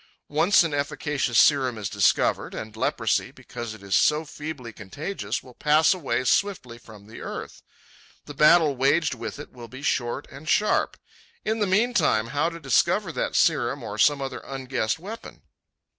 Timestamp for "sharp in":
10.49-11.59